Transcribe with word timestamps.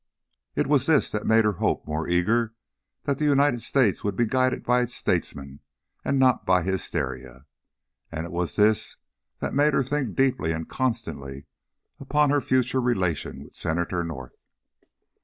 It 0.55 0.65
was 0.65 0.87
this 0.87 1.11
that 1.11 1.27
made 1.27 1.45
her 1.45 1.51
hope 1.61 1.85
more 1.85 2.07
eager 2.07 2.55
that 3.03 3.19
the 3.19 3.25
United 3.25 3.61
States 3.61 4.03
would 4.03 4.15
be 4.15 4.25
guided 4.25 4.63
by 4.63 4.81
its 4.81 4.95
statesmen 4.95 5.59
and 6.03 6.17
not 6.17 6.43
by 6.43 6.63
hysteria, 6.63 7.45
and 8.11 8.25
it 8.25 8.31
was 8.31 8.55
this 8.55 8.97
that 9.41 9.53
made 9.53 9.75
her 9.75 9.83
think 9.83 10.15
deeply 10.15 10.53
and 10.53 10.67
constantly 10.67 11.45
upon 11.99 12.31
her 12.31 12.41
future 12.41 12.81
relation 12.81 13.43
with 13.43 13.53
Senator 13.53 14.03
North. 14.03 14.33